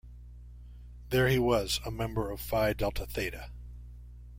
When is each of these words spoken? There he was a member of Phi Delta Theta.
There 1.11 1.27
he 1.27 1.37
was 1.37 1.79
a 1.85 1.91
member 1.91 2.31
of 2.31 2.41
Phi 2.41 2.73
Delta 2.73 3.05
Theta. 3.05 3.51